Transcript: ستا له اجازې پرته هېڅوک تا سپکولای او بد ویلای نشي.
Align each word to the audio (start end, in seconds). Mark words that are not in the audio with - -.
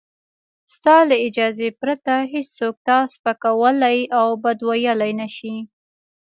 ستا 0.73 0.95
له 1.09 1.15
اجازې 1.27 1.69
پرته 1.81 2.13
هېڅوک 2.33 2.75
تا 2.87 2.97
سپکولای 3.13 3.99
او 4.19 4.27
بد 4.43 4.59
ویلای 4.67 5.11
نشي. 5.21 5.55